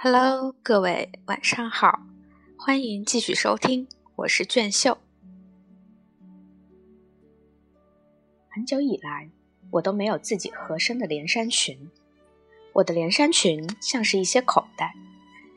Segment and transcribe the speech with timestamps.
[0.00, 1.98] Hello，各位晚上好，
[2.56, 4.96] 欢迎继续收听，我是卷秀。
[8.48, 9.28] 很久以来，
[9.72, 11.90] 我都没有自己合身的连衫裙。
[12.74, 14.94] 我的连衫裙像是一些口袋，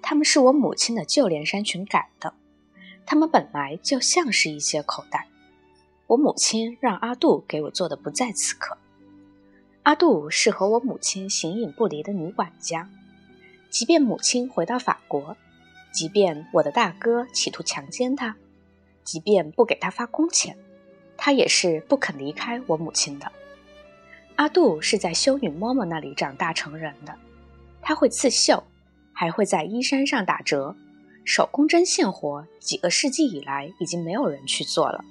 [0.02, 2.34] 它们是我母亲的旧连衫裙改的。
[3.06, 5.28] 它们本来就像是一些口袋。
[6.08, 8.76] 我母亲让阿杜给我做的不在此刻。
[9.84, 12.90] 阿杜是和我母亲形影不离的女管家。
[13.72, 15.38] 即便母亲回到法国，
[15.94, 18.36] 即便我的大哥企图强奸她，
[19.06, 20.58] 即便不给她发工钱，
[21.16, 23.32] 她也是不肯离开我母亲的。
[24.36, 27.16] 阿杜是在修女嬷嬷那里长大成人的，
[27.82, 28.62] 她会刺绣，
[29.14, 30.76] 还会在衣衫上打折，
[31.24, 35.02] 手工针线活几个世纪以来已经没有人去做了，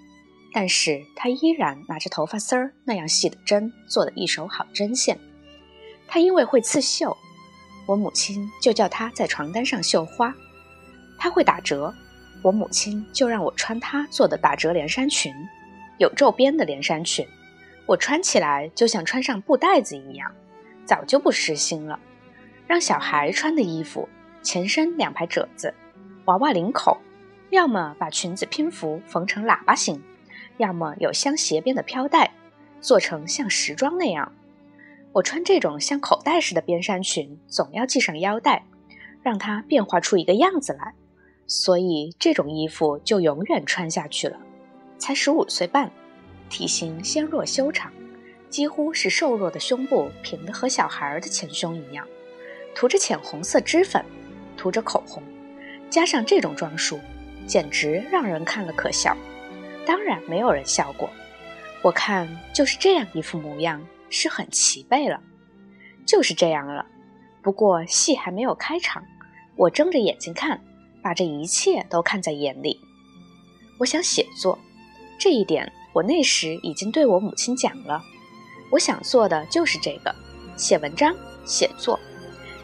[0.52, 5.18] 但是他依然拿着头发丝儿那样细的针做的一手好针线。
[6.06, 7.16] 他因为会刺绣。
[7.90, 10.32] 我母亲就叫他在床单上绣花，
[11.18, 11.92] 他会打折，
[12.40, 15.34] 我母亲就让我穿他做的打折连衫裙，
[15.98, 17.26] 有皱边的连衫裙，
[17.86, 20.30] 我穿起来就像穿上布袋子一样，
[20.84, 21.98] 早就不时兴了。
[22.68, 24.08] 让小孩穿的衣服，
[24.40, 25.74] 前身两排褶子，
[26.26, 26.96] 娃娃领口，
[27.50, 30.00] 要么把裙子拼服缝成喇叭形，
[30.58, 32.30] 要么有镶斜边的飘带，
[32.80, 34.30] 做成像时装那样。
[35.12, 38.64] 我穿这种像口袋似的边衫裙，总要系上腰带，
[39.22, 40.94] 让它变化出一个样子来，
[41.48, 44.38] 所以这种衣服就永远穿下去了。
[44.98, 45.90] 才十五岁半，
[46.48, 47.92] 体型纤弱修长，
[48.48, 52.06] 几乎是瘦弱的胸部平的和小孩儿的前胸一样，
[52.72, 54.04] 涂着浅红色脂粉，
[54.56, 55.20] 涂着口红，
[55.90, 57.00] 加上这种装束，
[57.48, 59.16] 简直让人看了可笑。
[59.84, 61.10] 当然没有人笑过，
[61.82, 63.84] 我看就是这样一副模样。
[64.10, 65.22] 是很齐备了，
[66.04, 66.84] 就是这样了。
[67.40, 69.02] 不过戏还没有开场，
[69.56, 70.60] 我睁着眼睛看，
[71.02, 72.78] 把这一切都看在眼里。
[73.78, 74.58] 我想写作，
[75.18, 78.02] 这一点我那时已经对我母亲讲了。
[78.70, 80.14] 我想做的就是这个，
[80.56, 81.16] 写文章、
[81.46, 81.98] 写作。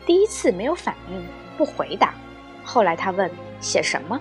[0.05, 1.25] 第一次没有反应，
[1.57, 2.15] 不回答。
[2.63, 3.31] 后来他问
[3.61, 4.21] 写什么，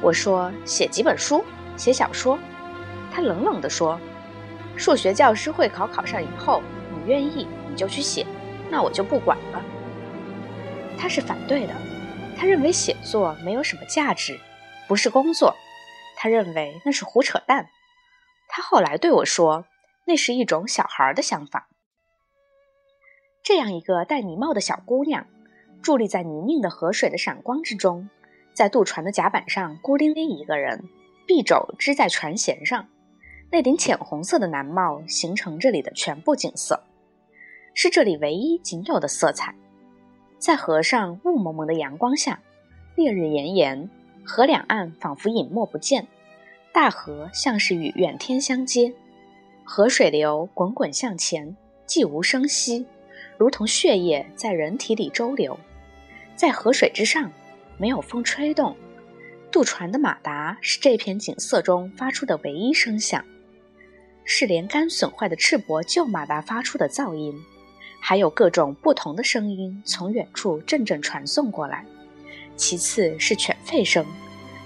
[0.00, 1.44] 我说写几本书，
[1.76, 2.38] 写小说。
[3.12, 4.00] 他冷冷地说。
[4.76, 8.26] 数学教师会考考上以后，你愿意你就去写，
[8.70, 9.62] 那我就不管了。
[10.98, 11.74] 他是反对的，
[12.36, 14.38] 他认为写作没有什么价值，
[14.86, 15.54] 不是工作，
[16.16, 17.68] 他认为那是胡扯淡。
[18.48, 19.64] 他后来对我说，
[20.06, 21.68] 那是一种小孩的想法。
[23.42, 25.26] 这样一个戴礼帽的小姑娘，
[25.82, 28.08] 伫立在泥泞的河水的闪光之中，
[28.52, 30.88] 在渡船的甲板上孤零零一个人，
[31.26, 32.88] 臂肘支在船舷上。
[33.50, 36.82] 那顶浅红色的蓝帽形成这里的全部景色，
[37.74, 39.54] 是这里唯一仅有的色彩。
[40.38, 42.40] 在河上雾蒙蒙的阳光下，
[42.96, 43.88] 烈日炎炎，
[44.24, 46.06] 河两岸仿佛隐没不见，
[46.72, 48.92] 大河像是与远天相接。
[49.64, 52.84] 河水流滚滚向前，寂无声息，
[53.38, 55.58] 如同血液在人体里周流。
[56.34, 57.32] 在河水之上，
[57.78, 58.76] 没有风吹动，
[59.50, 63.24] 渡船的马达是这片景色中发出的唯一声响。
[64.26, 67.40] 是连杆损坏的赤膊旧马达发出的噪音，
[68.00, 71.86] 还有各种不同的声音从远处阵阵传送过来。
[72.56, 74.04] 其次是犬吠声，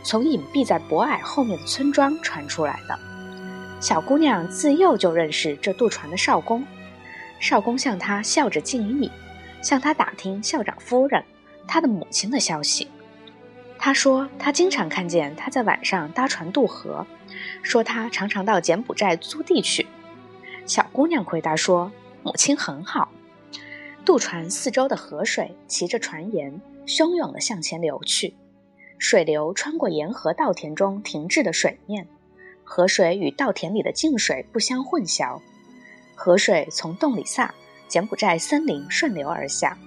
[0.03, 2.99] 从隐蔽在博矮后面的村庄传出来的。
[3.81, 6.65] 小姑娘自幼就认识这渡船的少公，
[7.39, 9.11] 少公向她笑着敬意，
[9.63, 11.23] 向她打听校长夫人、
[11.67, 12.89] 她的母亲的消息。
[13.81, 17.05] 他说他经常看见他在晚上搭船渡河。
[17.63, 19.87] 说他常常到柬埔寨租地去。
[20.67, 21.91] 小姑娘回答说
[22.23, 23.11] ：“母亲很好。”
[24.05, 28.35] 渡船四周的河水骑着船沿，汹涌地向前流去。
[28.99, 32.07] 水流穿过沿河稻田中停滞的水面，
[32.65, 35.41] 河水与稻田里的净水不相混淆。
[36.15, 37.55] 河水从洞里萨
[37.89, 39.79] 柬埔寨森林顺流而下，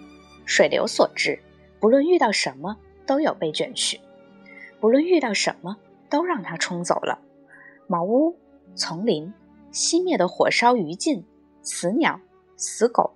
[0.45, 1.39] 水流所致，
[1.79, 3.99] 不论遇到什么，都有被卷去；
[4.79, 5.77] 不论遇到什么，
[6.09, 7.19] 都让它冲走了。
[7.87, 8.35] 茅屋、
[8.75, 9.33] 丛林、
[9.71, 11.23] 熄灭的火烧余烬、
[11.61, 12.19] 死鸟、
[12.55, 13.13] 死狗、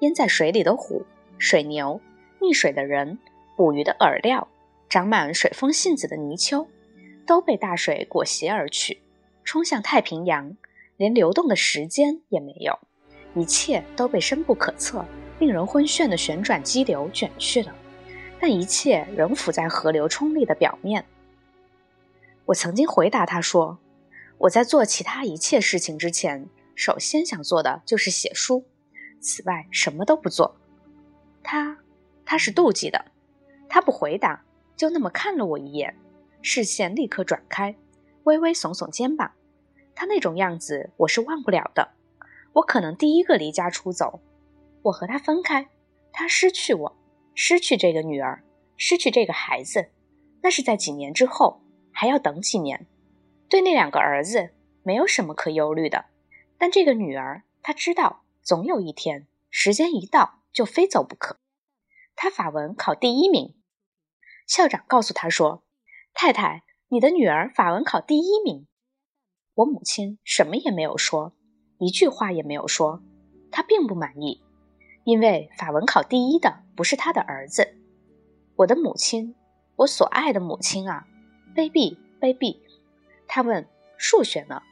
[0.00, 1.04] 淹在水里的虎、
[1.38, 2.00] 水牛、
[2.40, 3.18] 溺水的人、
[3.56, 4.48] 捕鱼的饵料、
[4.88, 6.66] 长满水风信子的泥鳅，
[7.26, 9.00] 都被大水裹挟而去，
[9.44, 10.56] 冲向太平洋，
[10.96, 12.78] 连流动的时间也没有，
[13.34, 15.04] 一切都被深不可测、
[15.38, 17.74] 令人昏眩的旋转激流卷去了，
[18.40, 21.04] 但一切仍浮在河流冲力的表面。
[22.46, 23.78] 我曾经回答他说。
[24.38, 28.64] 我在做其他一切事情之前，首先想做的就是写书，
[29.20, 30.56] 此外什么都不做。
[31.42, 31.76] 他，
[32.24, 33.04] 他是妒忌的。
[33.68, 34.42] 他不回答，
[34.76, 35.94] 就那么看了我一眼，
[36.40, 37.76] 视线立刻转开，
[38.24, 39.30] 微微耸耸肩膀。
[39.94, 41.90] 他那种样子，我是忘不了的。
[42.54, 44.20] 我可能第一个离家出走，
[44.80, 45.68] 我和他分开，
[46.12, 46.96] 他失去我，
[47.42, 48.44] 失去这个女儿，
[48.76, 49.88] 失去这个孩子，
[50.42, 52.86] 那是在几年之后，还要等几年。
[53.48, 54.50] 对那两个儿子，
[54.82, 56.04] 没有什么可忧虑的，
[56.58, 61.40] 但这个女儿，他知道，总有一天，时间一到，就非走不可。
[62.14, 63.54] 他法文考第一名，
[64.46, 65.64] 校长告诉他说
[66.12, 68.66] ：“太太，你的女儿法文考第一名。”
[69.56, 71.32] 我母亲什么也没有说，
[71.78, 73.02] 一句话也没有说。
[73.50, 74.42] 她并不满意，
[75.10, 77.74] 因为法文考第一的不是他的儿子。
[78.54, 79.34] 我的母亲，
[79.74, 81.04] 我所爱的母亲啊，
[81.52, 82.58] 卑鄙，卑鄙！
[83.26, 83.66] 他问
[83.98, 84.62] ：“数学呢？”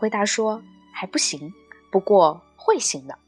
[0.00, 1.52] 回答说：“还不行，
[1.92, 3.18] 不过会行的。”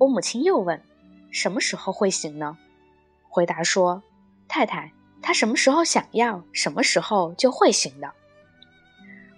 [0.00, 0.82] 我母亲又问
[1.30, 2.56] ：“什么时候会行呢？”
[3.28, 4.02] 回答说
[4.48, 4.90] ：“太太，
[5.20, 8.10] 他什么时候想要，什么时候就会行的。”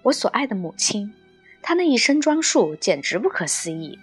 [0.04, 1.12] 我所爱的母亲，
[1.60, 3.98] 她那一身装束简直不可思议，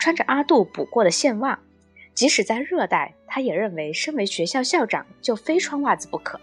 [0.00, 1.58] 穿着阿杜补过的线袜，
[2.14, 6.40] 即使在热带，他也认为身为学校校长就非穿袜子不可。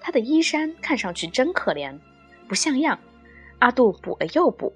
[0.00, 1.98] 他的衣衫看上去真可怜，
[2.48, 2.98] 不像样。
[3.58, 4.74] 阿杜补了又补。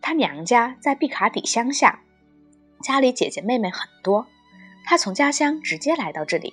[0.00, 2.00] 她娘家在毕卡底乡下，
[2.82, 4.26] 家里姐姐妹妹很多，
[4.84, 6.52] 她从家乡直接来到这里。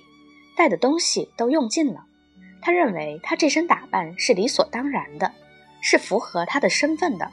[0.56, 2.04] 带的东西都用尽了，
[2.60, 5.32] 他认为他这身打扮是理所当然的，
[5.80, 7.30] 是符合他的身份的。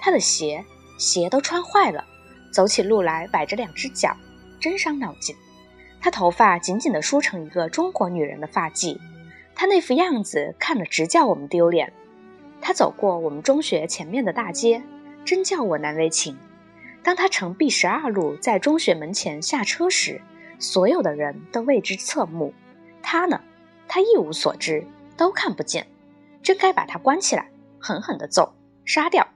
[0.00, 0.64] 他的鞋
[0.98, 2.04] 鞋都穿坏了，
[2.52, 4.14] 走起路来崴着两只脚，
[4.60, 5.34] 真伤脑筋。
[6.00, 8.98] 他头发紧紧地梳成一个中国女人的发髻，
[9.54, 11.92] 他那副样子看了直叫我们丢脸。
[12.60, 14.82] 他走过我们中学前面的大街，
[15.24, 16.36] 真叫我难为情。
[17.02, 20.20] 当他乘 B 十二路在中学门前下车时，
[20.58, 22.52] 所有的人都为之侧目，
[23.02, 23.40] 他呢，
[23.86, 25.86] 他一无所知，都看不见，
[26.42, 29.26] 真该把他关起来，狠狠地揍，杀掉。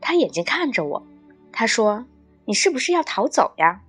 [0.00, 1.06] 他眼睛看着我，
[1.52, 2.06] 他说
[2.46, 3.82] ：“你是不是要逃走呀？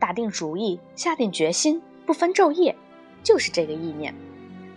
[0.00, 2.74] 打定主意，下定决心，不分昼夜，
[3.22, 4.12] 就是这个意念，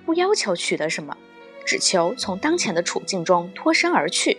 [0.05, 1.17] 不要求取得什么，
[1.65, 4.37] 只求从当前的处境中脱身而去。”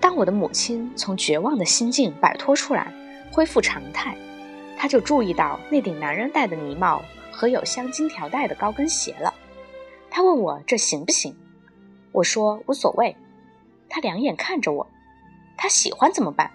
[0.00, 2.92] 当我的母亲从绝望的心境摆脱出来，
[3.30, 4.16] 恢复常态。
[4.78, 9.34] 她就注意到那顶男人戴的呢帽和有镶金条带的高跟鞋了。
[10.08, 11.36] 他问我这行不行？
[12.12, 13.14] 我说无所谓。
[13.90, 14.86] 他两眼看着我，
[15.56, 16.50] 他喜欢怎么办？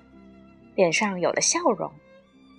[0.76, 1.92] 脸上有了笑容。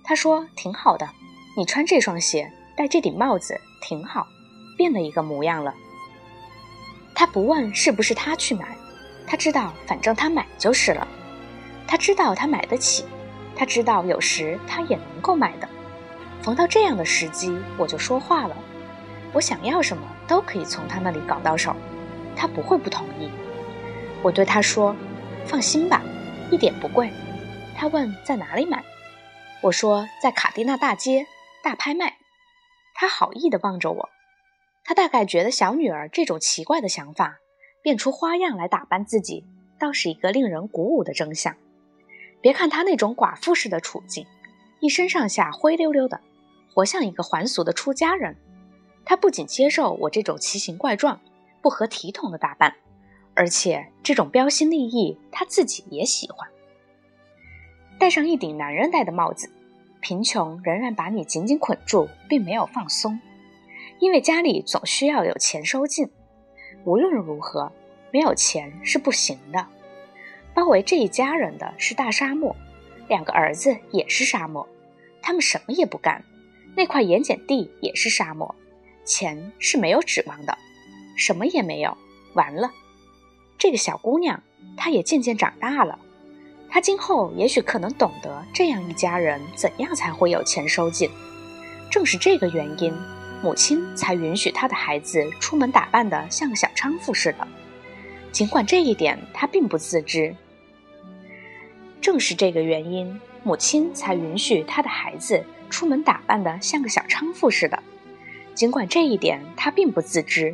[0.07, 1.09] 他说挺好的，
[1.57, 4.27] 你穿这双鞋，戴这顶帽子挺好，
[4.77, 5.73] 变了一个模样了。
[7.15, 8.77] 他不问是不是他去买，
[9.25, 11.07] 他知道反正他买就是了。
[11.87, 13.03] 他知道他买得起。
[13.57, 15.69] 他知道有时他也能够买的，
[16.41, 18.55] 逢到这样的时机，我就说话了。
[19.31, 21.73] 我想要什么都可以从他那里搞到手，
[22.35, 23.31] 他不会不同意。
[24.21, 24.93] 我对他说
[25.47, 26.01] ：“放心吧，
[26.51, 27.09] 一点不贵。”
[27.75, 28.83] 他问在哪里买，
[29.65, 31.25] 我说在卡蒂娜大街
[31.63, 32.17] 大拍卖。
[32.93, 34.09] 他好意地望着我，
[34.83, 37.39] 他大概觉得小女儿这种奇怪的想法，
[37.81, 39.43] 变出花样来打扮自己，
[39.79, 41.55] 倒是一个令人鼓舞的真相。
[42.41, 44.27] 别看她那种寡妇式的处境，
[44.81, 46.21] 一身上下灰溜溜的，
[46.71, 48.37] 活像一个还俗的出家人。
[49.03, 51.19] 她不仅接受我这种奇形怪状、
[51.63, 52.75] 不合体统的打扮，
[53.33, 56.47] 而且这种标新立异，她自己也喜欢。
[57.97, 59.49] 戴上一顶男人戴的帽子，
[60.05, 63.19] 贫穷仍然把你紧紧捆住，并没有放松，
[63.97, 66.07] 因为家里总需要有钱收进。
[66.83, 67.71] 无论如何，
[68.13, 69.65] 没有钱是不行的。
[70.53, 72.55] 包围这一家人的是大沙漠，
[73.07, 74.69] 两个儿子也是沙漠，
[75.23, 76.23] 他们什么也不干。
[76.75, 78.53] 那块盐碱地也是沙漠，
[79.05, 80.55] 钱是没有指望的，
[81.17, 81.97] 什么也没有，
[82.35, 82.69] 完了。
[83.57, 84.43] 这个小姑娘，
[84.77, 85.97] 她也渐渐长大了，
[86.75, 91.09] 他今后也许可能懂得这样一家人怎样才会有钱收进。
[91.89, 92.93] 正是这个原因，
[93.41, 97.47] 母亲才允许她的孩子出门打扮的像个小娼妇似的，
[98.33, 100.35] 尽管这一点他并不自知。
[102.01, 107.81] 正是这个原因，母亲才允许她的孩子出门打扮的像个小娼妇似的，
[108.53, 110.53] 尽管这一点他并不自知。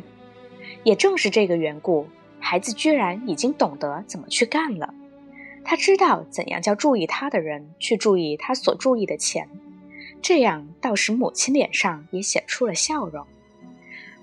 [0.84, 2.06] 也正是这个缘故，
[2.38, 4.94] 孩子居然已经懂得怎么去干了。
[5.64, 9.48] 他知道怎样叫注意他的人去注意他所注意的钱，
[10.20, 13.26] 这样倒使母亲脸上也显出了笑容。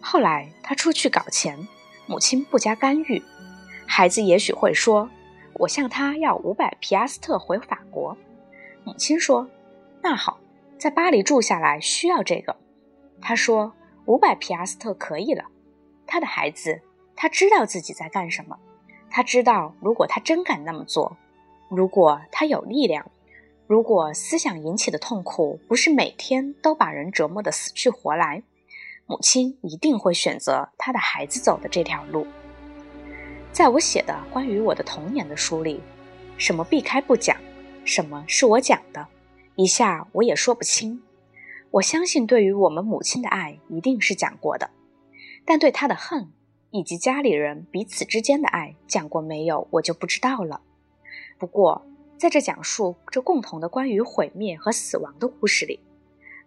[0.01, 1.67] 后来他出去搞钱，
[2.08, 3.22] 母亲不加干预，
[3.86, 5.10] 孩子也许会说。
[5.55, 8.15] 我向他要五百皮阿斯特回法国，
[8.86, 9.50] 母亲说
[10.01, 10.39] ：“那好，
[10.77, 12.55] 在巴黎住下来需要这个。”
[13.19, 13.74] 他说
[14.05, 15.43] ：“五百皮阿斯特可以了。
[16.08, 16.81] 他的孩子，
[17.13, 18.58] 他知道自己在干什么。
[19.10, 21.17] 他知道，如果他真敢那么做，
[21.70, 23.10] 如果他有力量，
[23.68, 28.44] 如果思想引起的痛苦不是每天都把人折磨得死去活来，
[29.06, 32.26] 母亲一定会选择他的孩子走的这条路。
[33.52, 35.82] 在我写的关于我的童年的书里，
[36.38, 37.38] 什么避开不讲，
[37.86, 39.08] 什么是我讲的，
[39.56, 41.02] 一下我也说不清。
[41.72, 44.72] 我相信，对于我们母亲的爱，一定是讲过的，
[45.46, 46.32] 但对她的恨。
[46.72, 50.62] 以及家里人彼此之间的爱讲过没有，我就不知道了。
[51.39, 51.84] 不过，
[52.17, 55.79] 在这讲述这共同的关于毁灭和死亡的故事里，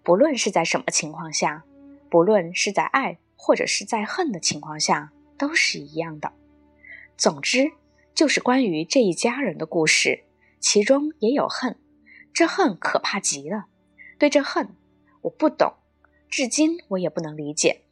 [0.03, 1.65] 不论是在什么情况下，
[2.11, 6.31] 不论是在爱或者是在恨的情况下，都是一样的。
[7.17, 7.73] 总之，
[8.15, 10.25] 就是关于这一家人的故事，
[10.61, 11.79] 其中也有恨。
[12.35, 13.65] 这恨可怕极了。
[14.19, 14.77] 对这恨，
[15.23, 15.75] 我不懂，
[16.29, 17.83] 至今我也不能理解。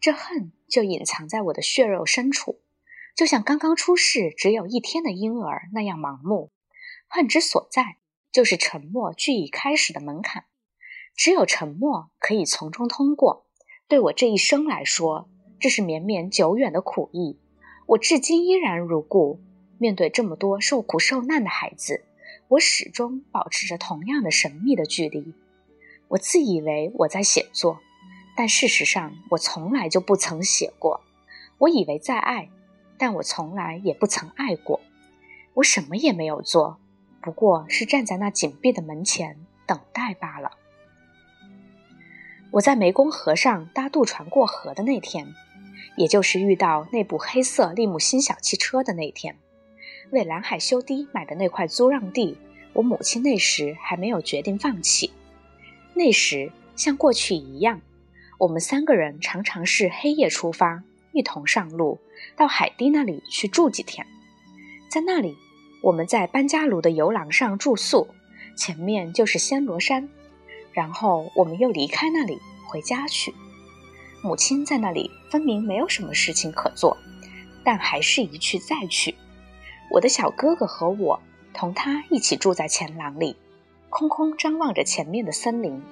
[0.00, 0.52] 这恨。
[0.72, 2.61] 就隐藏在我的血肉深处，
[3.14, 6.50] 就像刚刚出世只有一天的婴儿那样盲目。
[7.08, 7.98] 恨之所在，
[8.32, 10.44] 就是沉默俱已开始的门槛。
[11.14, 13.46] 只有沉默可以从中通过。
[13.86, 15.28] 对我这一生来说，
[15.60, 17.38] 这是绵绵久远的苦役。
[17.86, 19.40] 我至今依然如故。
[19.78, 22.04] 面对这么多受苦受难的孩子，
[22.48, 25.34] 我始终保持着同样的神秘的距离。
[26.08, 27.80] 我自以为我在写作。
[28.34, 31.02] 但事实上，我从来就不曾写过。
[31.58, 32.48] 我以为在爱，
[33.02, 34.80] 但我从来也不曾爱过。
[35.54, 36.78] 我什么也没有做，
[37.20, 40.52] 不过是站在那紧闭的门前等待罢了。
[42.52, 45.34] 我在湄公河上搭渡船过河的那天，
[45.96, 49.36] 也就是遇到那部黑色利姆新小汽车的那天，
[50.12, 52.38] 为蓝海修堤买的那块租让地，
[52.72, 55.12] 我母亲那时还没有决定放弃。
[55.94, 57.80] 那时像过去一样。
[58.38, 62.00] 我们三个人常常是黑夜出发，一同上路，
[62.36, 64.06] 到海堤那里去住几天。
[64.90, 65.36] 在那里，
[65.82, 68.08] 我们在班加卢的游廊上住宿，
[68.56, 70.08] 前面就是暹罗山。
[70.72, 73.34] 然后我们又离开那里回家去。
[74.22, 76.96] 母亲在那里分明没有什么事情可做，
[77.62, 79.14] 但还是一去再去。
[79.90, 81.20] 我的小哥哥和我
[81.52, 83.36] 同他一起住在前廊里，
[83.90, 85.82] 空空张望着前面的森林。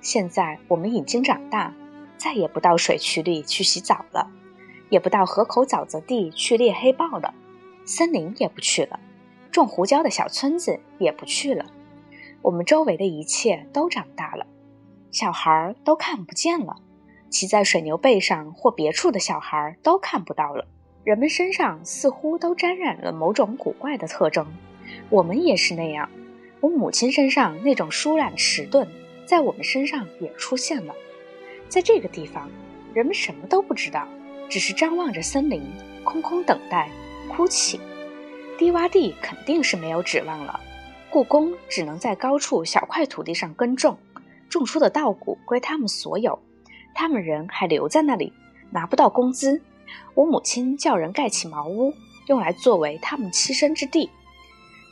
[0.00, 1.72] 现在我们已经长大，
[2.16, 4.28] 再也不到水渠里去洗澡了，
[4.90, 7.34] 也不到河口沼泽地去猎黑豹了，
[7.84, 8.98] 森林也不去了，
[9.50, 11.66] 种胡椒的小村子也不去了。
[12.42, 14.46] 我们周围的一切都长大了，
[15.10, 16.76] 小孩都看不见了，
[17.30, 20.66] 骑在水牛背上或别处的小孩都看不到了。
[21.04, 24.46] 人们身上似乎都沾染了某种古怪的特征，
[25.10, 26.08] 我们也是那样。
[26.60, 28.88] 我母亲身上那种疏懒迟钝。
[29.26, 30.94] 在我们身上也出现了，
[31.68, 32.50] 在这个地方，
[32.94, 34.08] 人们什么都不知道，
[34.48, 35.62] 只是张望着森林，
[36.04, 36.90] 空空等待，
[37.28, 37.78] 哭泣。
[38.56, 40.58] 低洼地肯定是没有指望了，
[41.10, 43.96] 故宫只能在高处小块土地上耕种，
[44.48, 46.38] 种出的稻谷归他们所有，
[46.94, 48.32] 他们人还留在那里，
[48.70, 49.60] 拿不到工资。
[50.14, 51.94] 我母亲叫人盖起茅屋，
[52.26, 54.10] 用来作为他们栖身之地。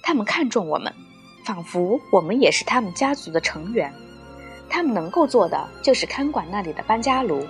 [0.03, 0.93] 他们看重我们，
[1.45, 3.93] 仿佛我们也是他们家族的成员。
[4.69, 7.45] 他们能够做的就是看管那里的班加卢，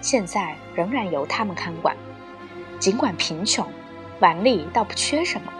[0.00, 1.96] 现在仍然由他们看管。
[2.78, 3.66] 尽管贫穷，
[4.20, 5.52] 碗里倒不缺什么，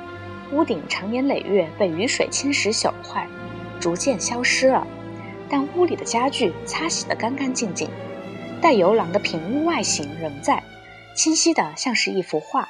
[0.52, 3.26] 屋顶常年累月被雨水侵蚀朽坏，
[3.80, 4.86] 逐渐消失了。
[5.48, 7.88] 但屋里的家具擦洗得干干净净，
[8.62, 10.62] 带游廊的平屋外形仍在，
[11.14, 12.68] 清晰的像是一幅画，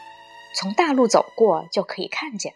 [0.57, 2.55] 从大路走过就可以看见。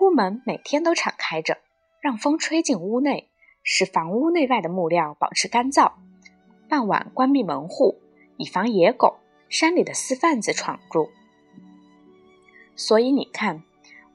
[0.00, 1.58] 屋门每天都敞开着，
[2.02, 3.30] 让风吹进屋内。
[3.68, 5.90] 使房屋内外的木料保持干燥，
[6.68, 7.98] 傍晚关闭门户，
[8.36, 9.16] 以防野狗、
[9.48, 11.10] 山里的私贩子闯入。
[12.74, 13.62] 所以你看，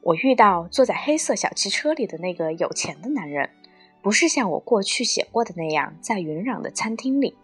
[0.02, 3.50] 我遇到坐在黑色小汽车里的那个有钱的男人，
[4.02, 7.36] 不是像我过去写过的那样在云壤的餐厅里，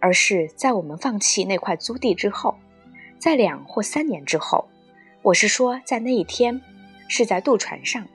[0.00, 2.56] 而是在我们放弃那块租地之后，
[3.18, 4.68] 在两或三年之后。
[5.22, 6.60] 我是说，在那一天，
[7.08, 8.06] 是在渡船上。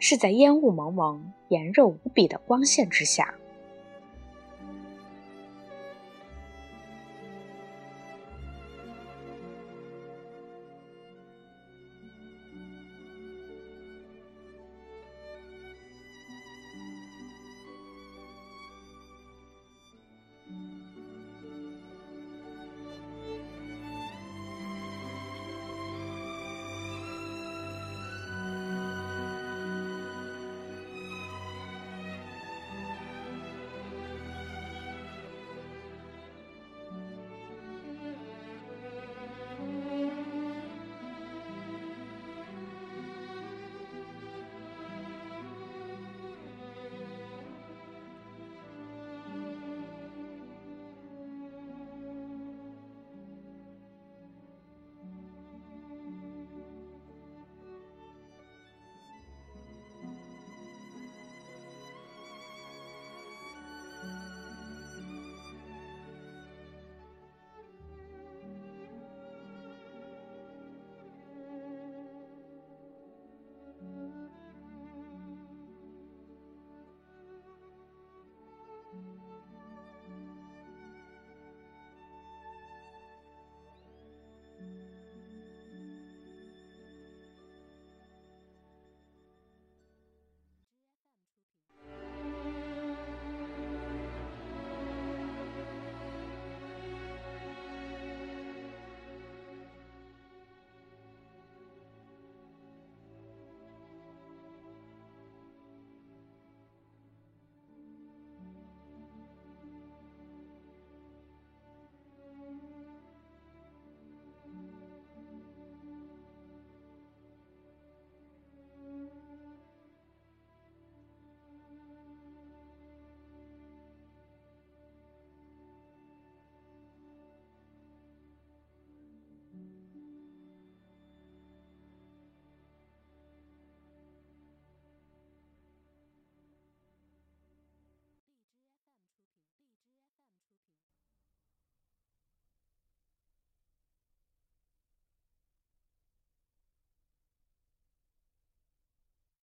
[0.00, 3.34] 是在烟雾蒙蒙、炎热无比的光线之下。